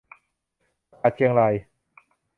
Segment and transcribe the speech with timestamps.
[1.03, 1.53] อากาศเชียงราย